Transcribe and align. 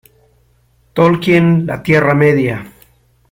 Tolkien 0.93 1.63
la 1.67 1.83
Tierra 1.83 2.15
Media. 2.15 2.65